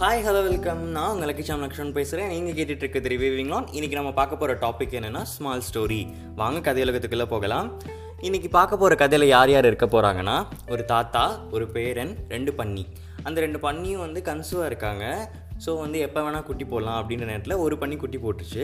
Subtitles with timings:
[0.00, 4.38] Hi hello welcome நான் உங்கள் லக்கிஷாம் லக்ஷ்மண் பேசுகிறேன் நீங்கள் கேட்டுட்டு இருக்கிறது ரிவிவிங் இன்றைக்கி நம்ம பார்க்க
[4.40, 5.98] போகிற டாபிக் என்னென்னா ஸ்மால் ஸ்டோரி
[6.40, 7.68] வாங்க கதையுலகத்துக்குள்ளே போகலாம்.
[8.28, 10.36] இன்றைக்கி பார்க்க போகிற கதையில் யார் யார் இருக்க போகிறாங்கன்னா
[10.74, 11.24] ஒரு தாத்தா
[11.54, 12.84] ஒரு பேரன் ரெண்டு பன்னி.
[13.26, 15.04] அந்த ரெண்டு பன்னியும் வந்து கன்சுவாக இருக்காங்க.
[15.64, 18.62] ஸோ வந்து எப்போ வேணால் குட்டி போடலாம் அப்படின்ற நேரத்தில் ஒரு பன்னி குட்டி போட்டுச்சு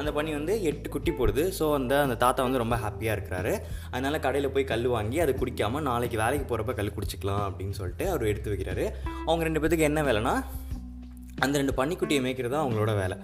[0.00, 1.42] அந்த பண்ணி வந்து எட்டு குட்டி போடுது.
[1.58, 3.54] ஸோ அந்த அந்த தாத்தா வந்து ரொம்ப ஹாப்பியாக இருக்கிறாரு.
[3.94, 8.30] அதனால் கடையில் போய் கல் வாங்கி அதை குடிக்காமல் நாளைக்கு வேலைக்கு போகிறப்ப கல் குடிச்சிக்கலாம் அப்படின்னு சொல்லிட்டு அவர்
[8.32, 8.86] எடுத்து வைக்கிறாரு.
[9.28, 10.36] அவங்க ரெண்டு பேத்துக்கு என்ன வேலைன்னா
[11.42, 13.16] அந்த ரெண்டு பன்னிக்குட்டியை மேய்க்கிறது தான் அவங்களோட வேலை.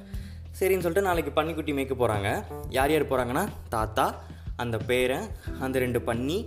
[0.58, 2.28] சரின்னு சொல்லிட்டு நாளைக்கு பன்னிக்குட்டி மேய்க்க போகிறாங்க
[2.68, 4.14] யார் யார் போகிறாங்கன்னா தாத்தா
[4.56, 5.26] அந்த பேரன்
[5.60, 6.38] அந்த ரெண்டு பன்னி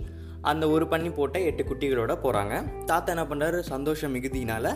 [0.41, 2.53] அந்த ஒரு பன்னி போட்ட எட்டு குட்டிகளோட போகிறாங்க
[2.86, 4.72] தாத்தா என்ன பண்ணுறாரு சந்தோஷம் மிகுதியினால்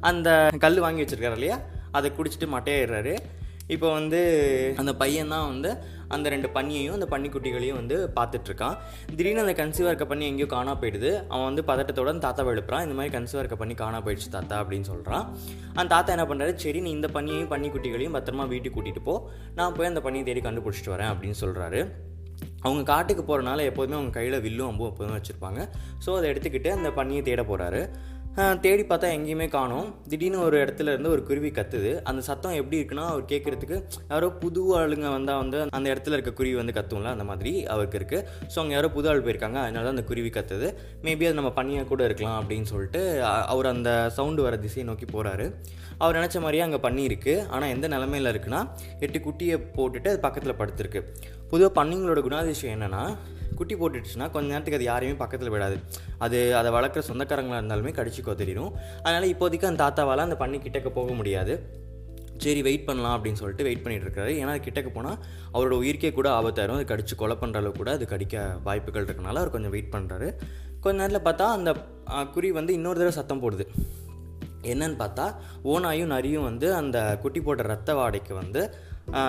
[0.00, 1.58] அந்த கல் வாங்கி வச்சுருக்காரு இல்லையா?
[1.90, 3.18] அதை குடிச்சிட்டு மட்டையிடுறாரு
[3.74, 4.20] இப்போ வந்து
[4.80, 5.70] அந்த பையன் தான் வந்து
[6.14, 8.76] அந்த ரெண்டு பன்னியையும் அந்த பன்னிக்குட்டிகளையும் வந்து பார்த்துட்ருக்கான்.
[9.16, 11.10] திடீர்னு அந்த கன்சீவாக இருக்க பண்ணி எங்கேயோ காணா போயிடுது.
[11.32, 12.84] அவன் வந்து பதட்டத்தோட அந்த தாத்தாவை எழுப்புறான்.
[12.86, 15.24] இந்த மாதிரி கன்சீவாக இருக்க பண்ணி காணா போயிடுச்சு தாத்தா அப்படின்னு சொல்கிறான்
[15.78, 19.16] அந்த தாத்தா என்ன பண்ணுறாரு சரி நீ இந்த பண்ணியையும் பன்னிக்குட்டிகளையும் பத்திரமா வீட்டுக்கு கூட்டிகிட்டு போ.
[19.60, 21.82] நான் போய் அந்த பண்ணியை தேடி கண்டுபிடிச்சிட்டு வரேன் அப்படின்னு சொல்கிறாரு
[22.66, 25.60] அவங்க காட்டுக்கு போகிறனால எப்போதுமே அவங்க கையில் வில்லும் அம்பும் எப்போதுமே வச்சுருப்பாங்க.
[26.04, 27.80] ஸோ அதை எடுத்துக்கிட்டு அந்த பண்ணியை தேட போகிறாரு
[28.64, 29.86] தேடி பார்த்தா எங்கேயுமே காணோம்.
[30.10, 31.92] திடீர்னு ஒரு இடத்துல இருந்து ஒரு குருவி கத்துது.
[32.10, 33.76] அந்த சத்தம் எப்படி இருக்குன்னா அவர் கேட்குறதுக்கு
[34.10, 38.26] யாரோ புது ஆளுங்க வந்தால் வந்து அந்த இடத்துல இருக்க குருவி வந்து கத்தும்ல அந்த மாதிரி அவருக்கு இருக்குது
[38.52, 39.58] ஸோ அங்கே யாரோ புது ஆள் போயிருக்காங்க.
[39.64, 40.68] அதனால தான் அந்த குருவி கத்துது.
[41.06, 43.02] மேபி அது நம்ம பண்ணியாக கூட இருக்கலாம் அப்படின்னு சொல்லிட்டு
[43.54, 45.48] அவர் அந்த சவுண்டு வர திசையை நோக்கி போகிறாரு
[46.02, 47.34] அவர் நினச்ச மாதிரியே அங்கே பண்ணியிருக்கு.
[47.54, 48.62] ஆனால் எந்த நிலமையில இருக்குன்னா
[49.06, 51.02] எட்டு குட்டியை போட்டுட்டு அது பக்கத்தில் படுத்துருக்கு.
[51.52, 53.02] பொதுவாக பன்னிங்களோட குணாதிசயம் என்னென்னா
[53.58, 55.76] குட்டி போட்டுடுச்சுன்னா கொஞ்ச நேரத்துக்கு அது யாரையுமே பக்கத்தில் விடாது
[56.26, 58.72] அது அதை வளர்க்குற சொந்தக்காரங்களாக இருந்தாலுமே கடிச்சு கொதறிடும்
[59.04, 61.54] அதனால் இப்போதைக்கு அந்த தாத்தாவால் அந்த பண்ணி கிட்டக்க போக முடியாது.
[62.42, 64.32] சரி வெயிட் பண்ணலாம் அப்படின்னு சொல்லிட்டு வெயிட் பண்ணிட்டு இருக்காரு.
[64.40, 65.16] ஏன்னா கிட்டக்கு போனால்
[65.54, 69.54] அவரோட உயிர்க்கே கூட ஆபத்தாயிரும் அது கடிச்சு கொலை பண்ணுற அளவுக்கு கூட அது கடிக்க வாய்ப்புகள் இருக்கனால அவர்
[69.54, 70.28] கொஞ்சம் வெயிட் பண்ணுறாரு
[70.84, 71.70] கொஞ்ச நேரத்தில் பார்த்தா அந்த
[72.34, 73.66] குருவி வந்து இன்னொரு தடவை சத்தம் போடுது.
[74.62, 78.74] என்னன்னு பார்த்தா ஓனாயும் நரியும் வந்து அந்த குட்டி போட்ட ரத்த வாடைக்கு வந்து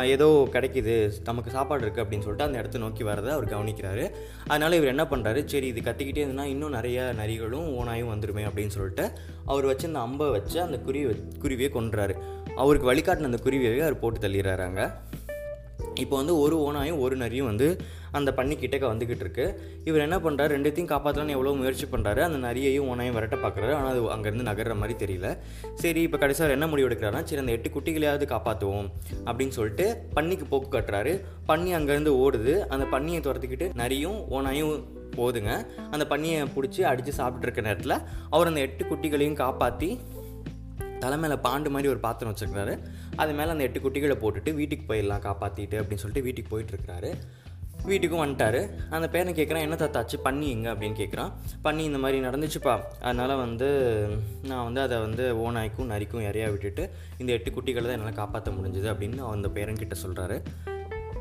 [0.03, 4.11] ஏதோ கிடைக்குது நமக்கு சாப்பாடு இருக்குது அப்படின்னு சொல்லிட்டு அந்த இடத்த நோக்கி வரதை அவர் கவனிக்கிறாரு.
[4.47, 9.11] அதனால் இவர் என்ன பண்ணுறாரு சரி இது கத்திக்கிட்டே இருந்ததுன்னா இன்னும் நிறைய நரிகளும் ஓனாயும் வந்துருமே அப்படின்னு சொல்லிட்டு
[9.45, 12.15] அவர் வச்சு அந்த அம்பை வச்சு அந்த குருவி குருவியை கொன்றாரு
[12.55, 14.87] அவருக்கு வழிகாட்டின அந்த குருவியவே அவர் போட்டு தள்ளிடுறாரு அங்கே.
[16.03, 17.67] இப்போ வந்து ஒரு ஓனாயும் ஒரு நரியும் வந்து
[18.17, 19.45] அந்த பண்ணி கிட்டக்க வந்துக்கிட்டு இருக்கு.
[19.87, 24.01] இவர் என்ன பண்ணுறாரு ரெண்டுத்தையும் காப்பாற்றலான்னு எவ்வளோ முயற்சி பண்ணுறாரு அந்த நரியையும் ஓனாயும் விரட்ட பார்க்குறாரு ஆனால் அது
[24.15, 25.29] அங்கேருந்து நகர்ற மாதிரி தெரியல.
[25.81, 28.87] சரி இப்போ கடைசியாக என்ன முடிவு எடுக்கிறாருன்னா சரி அந்த எட்டு குட்டிகளையாவது காப்பாற்றுவோம்
[29.27, 29.87] அப்படின்னு சொல்லிட்டு
[30.17, 31.13] பன்னிக்கு போக்கு கட்டுறாரு.
[31.51, 32.55] பன்னி அங்கேருந்து ஓடுது.
[32.75, 34.73] அந்த பன்னியை துரத்துக்கிட்டு நரியும் ஓனாயும்
[35.17, 35.51] போதுங்க.
[35.93, 37.95] அந்த பன்னியை பிடிச்சி அடித்து சாப்பிட்ருக்க நேரத்தில்
[38.33, 39.89] அவர் அந்த எட்டு குட்டிகளையும் காப்பாற்றி
[40.99, 42.73] தலை மேலே பாண்டு மாதிரி ஒரு பாத்திரம் வச்சுருக்காரு
[43.15, 47.11] அது மேலே அந்த எட்டு குட்டிகளை போட்டுட்டு வீட்டுக்கு போயிடலாம் காப்பாற்றிட்டு அப்படின்னு சொல்லிட்டு வீட்டுக்கு போயிட்டுருக்காரு
[47.89, 48.61] வீட்டுக்கும் வந்துட்டாரு.
[48.95, 50.67] அந்த பேரனை கேட்குறான் என்ன தாத்தாச்சு பண்ணி எங்க?
[50.73, 51.29] அப்படின்னு கேட்குறான்
[51.61, 52.73] பண்ணி இந்த மாதிரி நடந்துச்சுப்பா.
[53.01, 53.67] அதனால் வந்து
[54.49, 56.83] நான் வந்து அதை வந்து ஓனாய்க்கும் நரிக்கும் இறையா விட்டுட்டு
[57.17, 60.37] இந்த எட்டு குட்டிகளை தான் என்னால் காப்பாற்ற முடிஞ்சுது அப்படின்னு அந்த பேரன்கிட்ட சொல்கிறாரு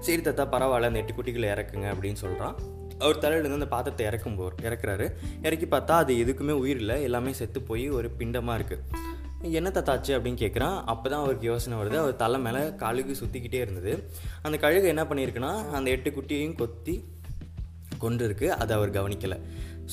[0.07, 0.91] சரி தாத்தா பரவாயில்ல.
[0.91, 2.57] அந்த எட்டு குட்டிகளை இறக்குங்க அப்படின்னு சொல்கிறான்
[3.05, 5.07] அவர் தலையிலேருந்து அந்த பாத்திரத்தை இறக்கும் போ இறக்குறாரு.
[5.47, 7.03] இறக்கி பார்த்தா அது எதுக்குமே உயிர் இல்லை.
[7.03, 9.17] எல்லாமே செத்து போய் ஒரு பிண்டமாக இருக்குது
[9.59, 11.97] என்ன தாத்தாச்சு அப்படின்னு கேட்குறான் அப்போ தான் அவருக்கு யோசனை வருது.
[12.03, 13.93] அவர் தலை மேலே கழுகு சுற்றிக்கிட்டே இருந்தது.
[14.43, 16.95] அந்த கழுகு என்ன பண்ணியிருக்குன்னா அந்த எட்டு குட்டியையும் கொத்தி
[17.99, 19.39] கொண்டு இருக்கு அதை அவர் கவனிக்கலை.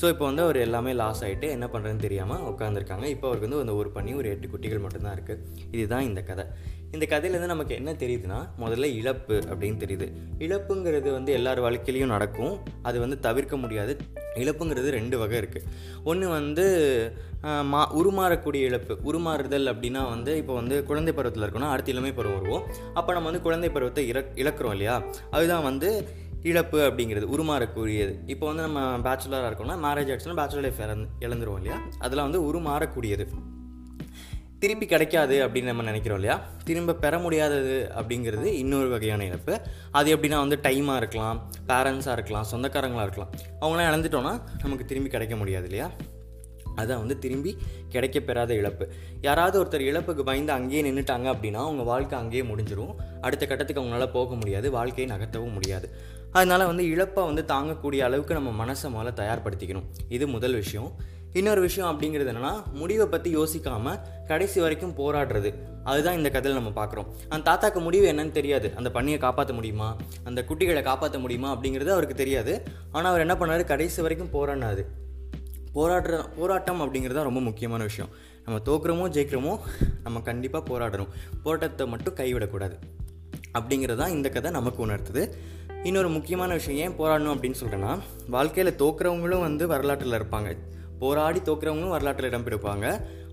[0.00, 3.74] ஸோ இப்போ வந்து அவர் எல்லாமே லாஸ் ஆகிட்டு என்ன பண்ணுறதுன்னு தெரியாமல் உட்காந்துருக்காங்க இப்போ அவருக்கு வந்து அந்த
[3.74, 5.42] ஒரு பண்ணி ஒரு எட்டு குட்டிகள் மட்டும்தான் இருக்குது
[5.76, 6.44] இதுதான் இந்த கதை.
[6.94, 10.06] இந்த கதையிலேருந்து நமக்கு என்ன தெரியுதுன்னா முதல்ல இழப்பு அப்படின்னு தெரியுது.
[10.38, 12.54] இழப்புங்கிறது வந்து எல்லார் வாழ்க்கையிலையும் நடக்கும்.
[12.82, 13.94] அது வந்து தவிர்க்க முடியாது.
[14.42, 15.66] இழப்புங்கிறது ரெண்டு வகை இருக்குது
[16.04, 16.66] ஒன்று வந்து
[17.72, 18.94] மா உருமாறக்கூடிய இழப்பு.
[19.08, 22.64] உருமாறுதல் அப்படின்னா வந்து இப்போ வந்து குழந்தை பருவத்தில் இருக்கணும் அடுத்த இளமை பருவம் வருவோம்.
[22.94, 25.02] அப்போ நம்ம வந்து குழந்தை பருவத்தை இறக் இழக்கிறோம் இல்லையா?
[25.30, 25.90] அதுதான் வந்து
[26.42, 28.14] இழப்பு அப்படிங்கிறது உருமாறக்கூடியது.
[28.26, 31.78] இப்போ வந்து நம்ம பேச்சுலராக இருக்கோம்னா மேரேஜ் ஆச்சுன்னா பேச்சுலர் லைஃப் இழந்து இழந்துருவோம் இல்லையா?
[31.98, 33.26] அதெல்லாம் வந்து உருமாறக்கூடியது.
[34.58, 36.48] திருப்பி கிடைக்காது அப்படின்னு நம்ம நினைக்கிறோம் இல்லையா?
[36.64, 39.60] திரும்ப பெற முடியாதது அப்படிங்கிறது இன்னொரு வகையான இழப்பு.
[39.90, 43.30] அது எப்படின்னா வந்து டைமாக இருக்கலாம் பேரண்ட்ஸாக இருக்கலாம் சொந்தக்காரங்களாக இருக்கலாம்.
[43.60, 45.90] அவங்களாம் இழந்துட்டோன்னா நமக்கு திரும்பி கிடைக்க முடியாது இல்லையா?
[46.76, 47.56] அதான் வந்து திரும்பி
[47.88, 48.92] கிடைக்க பெறாத இழப்பு.
[49.20, 54.34] யாராவது ஒருத்தர் இழப்புக்கு பயந்து அங்கேயே நின்றுட்டாங்க அப்படின்னா அவங்க வாழ்க்கை அங்கேயே முடிஞ்சிடும் அடுத்த கட்டத்துக்கு அவங்களால போக
[54.34, 55.90] முடியாது வாழ்க்கையை நகர்த்தவும் முடியாது.
[56.32, 59.84] அதனால வந்து இழப்பை வந்து தாங்கக்கூடிய அளவுக்கு நம்ம மனசை முதல்ல தயார்படுத்திக்கணும்.
[60.08, 60.92] இது முதல் விஷயம்.
[61.38, 63.98] இன்னொரு விஷயம் அப்படிங்கிறது என்னென்னா முடிவை பற்றி யோசிக்காமல்
[64.28, 65.50] கடைசி வரைக்கும் போராடுறது.
[65.90, 68.68] அதுதான் இந்த கதையில் நம்ம பார்க்குறோம் அந்த தாத்தாக்கு முடிவு என்னன்னு தெரியாது.
[68.78, 69.88] அந்த பண்ணியை காப்பாற்ற முடியுமா?
[70.28, 71.48] அந்த குட்டிகளை காப்பாற்ற முடியுமா?
[71.54, 72.52] அப்படிங்கிறது அவருக்கு தெரியாது.
[72.92, 73.64] ஆனால் அவர் என்ன பண்ணாரு?
[73.72, 74.84] கடைசி வரைக்கும் போராடினாரு.
[75.74, 78.12] போராடுற போராட்டம் அப்படிங்கிறது தான் ரொம்ப முக்கியமான விஷயம்.
[78.46, 79.54] நம்ம தோக்குறோமோ ஜெயிக்கிறோமோ
[80.04, 81.10] நம்ம கண்டிப்பாக போராடணும்
[81.44, 82.78] போராட்டத்தை மட்டும் கைவிடக்கூடாது.
[83.58, 85.24] அப்படிங்கிறது தான் இந்த கதை நமக்கு உணர்த்துது.
[85.88, 87.92] இன்னொரு முக்கியமான விஷயம் ஏன் போராடணும் அப்படின்னு சொல்கிறேன்னா
[88.36, 90.50] வாழ்க்கையில் தோக்குறவங்களும் வந்து வரலாற்றில் இருப்பாங்க.
[90.98, 92.86] போராடி தோக்குறவங்களும் வரலாற்றில் இடம் பிடிப்பாங்க.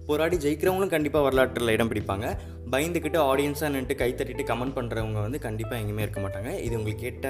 [0.07, 2.27] போராடி ஜெயிக்கிறவங்களும் கண்டிப்பாக வரலாற்றில் இடம் பிடிப்பாங்க.
[2.71, 6.49] பயந்துக்கிட்டு ஆடியன்ஸாக நின்றுட்டு கை தட்டிட்டு கமெண்ட் பண்ணுறவங்க வந்து கண்டிப்பாக எங்கேயுமே இருக்க மாட்டாங்க.
[6.59, 7.27] இது உங்களுக்கு கேட்ட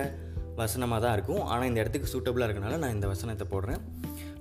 [0.56, 1.41] வசனமாக தான் இருக்கும்.
[1.41, 3.81] ஆனால் இந்த இடத்துக்கு சூட்டபுளாக இருக்கனால நான் இந்த வசனத்தை போடுறேன்.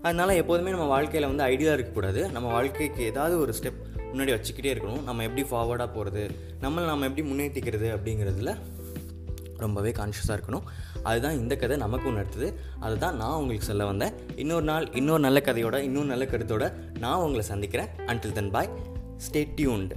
[0.03, 2.31] அதனால் எப்போதுமே நம்ம வாழ்க்கையில் வந்து ஐடியா இருக்கக்கூடாது.
[2.31, 3.81] நம்ம வாழ்க்கைக்கு ஏதாவது ஒரு ஸ்டெப்
[4.13, 5.05] முன்னாடி வச்சுக்கிட்டே இருக்கணும்.
[5.05, 6.23] நம்ம எப்படி ஃபார்வர்டாக போகிறது
[6.63, 8.53] நம்மளை நம்ம எப்படி முன்னேற்றிக்கிறது அப்படிங்கிறதுல
[9.67, 10.67] ரொம்பவே கான்ஷியஸாக இருக்கணும்.
[11.03, 12.49] அதுதான் இந்த கதை நமக்கு உணர்த்துது.
[12.81, 14.15] அதுதான் நான் உங்களுக்கு சொல்ல வந்தேன்.
[14.37, 17.93] இன்னொரு நாள் இன்னொரு நல்ல கதையோட இன்னொரு நல்ல கருத்தோட நான் உங்களை சந்திக்கிறேன்.
[18.07, 18.73] Until then bye
[19.27, 19.97] stay tuned